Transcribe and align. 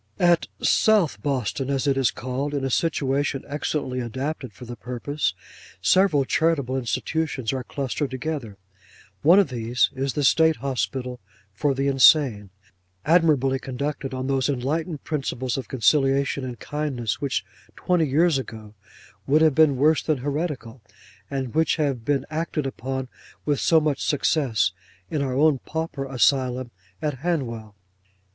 At 0.17 0.47
SOUTH 0.63 1.21
BOSTON, 1.21 1.69
as 1.69 1.85
it 1.85 1.95
is 1.95 2.09
called, 2.09 2.55
in 2.55 2.65
a 2.65 2.71
situation 2.71 3.43
excellently 3.47 3.99
adapted 3.99 4.51
for 4.51 4.65
the 4.65 4.75
purpose, 4.75 5.35
several 5.79 6.25
charitable 6.25 6.75
institutions 6.75 7.53
are 7.53 7.63
clustered 7.63 8.09
together. 8.09 8.57
One 9.21 9.37
of 9.37 9.49
these, 9.49 9.91
is 9.93 10.13
the 10.13 10.23
State 10.23 10.55
Hospital 10.55 11.19
for 11.53 11.75
the 11.75 11.87
insane; 11.87 12.49
admirably 13.05 13.59
conducted 13.59 14.11
on 14.11 14.25
those 14.25 14.49
enlightened 14.49 15.03
principles 15.03 15.55
of 15.55 15.67
conciliation 15.67 16.43
and 16.43 16.57
kindness, 16.59 17.21
which 17.21 17.45
twenty 17.75 18.07
years 18.07 18.39
ago 18.39 18.73
would 19.27 19.43
have 19.43 19.53
been 19.53 19.77
worse 19.77 20.01
than 20.01 20.17
heretical, 20.17 20.81
and 21.29 21.53
which 21.53 21.75
have 21.75 22.03
been 22.03 22.25
acted 22.31 22.65
upon 22.65 23.07
with 23.45 23.59
so 23.59 23.79
much 23.79 24.03
success 24.03 24.71
in 25.11 25.21
our 25.21 25.35
own 25.35 25.59
pauper 25.59 26.05
Asylum 26.05 26.71
at 27.03 27.19
Hanwell. 27.19 27.75